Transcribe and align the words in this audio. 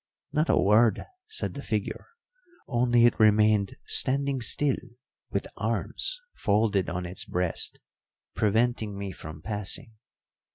Not 0.33 0.49
a 0.49 0.57
word 0.57 1.05
said 1.27 1.53
the 1.53 1.61
figure; 1.61 2.07
only 2.67 3.03
itremained 3.05 3.75
standing 3.85 4.41
still 4.41 4.77
with 5.29 5.45
arms 5.57 6.19
folded 6.33 6.89
on 6.89 7.05
its 7.05 7.23
breast, 7.23 7.77
preventing 8.33 8.97
me 8.97 9.11
from 9.11 9.43
passing. 9.43 9.93